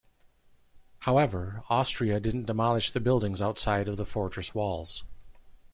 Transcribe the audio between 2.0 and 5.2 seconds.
didn't demolish the buildings outside of the fortress walls.